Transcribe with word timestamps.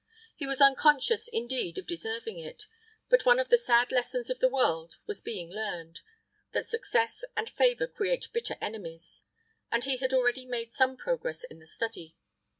He 0.35 0.47
was 0.47 0.61
unconscious, 0.61 1.27
indeed, 1.27 1.77
of 1.77 1.85
deserving 1.85 2.39
it, 2.39 2.65
but 3.07 3.23
one 3.23 3.39
of 3.39 3.49
the 3.49 3.57
sad 3.59 3.91
lessons 3.91 4.31
of 4.31 4.39
the 4.39 4.49
world 4.49 4.97
was 5.05 5.21
being 5.21 5.51
learned: 5.51 6.01
that 6.53 6.65
success 6.65 7.23
and 7.37 7.47
favor 7.47 7.85
create 7.85 8.27
bitter 8.33 8.57
enemies; 8.59 9.21
and 9.71 9.83
he 9.83 9.97
had 9.97 10.11
already 10.11 10.47
made 10.47 10.71
some 10.71 10.97
progress 10.97 11.43
in 11.43 11.59
the 11.59 11.67
study. 11.67 12.15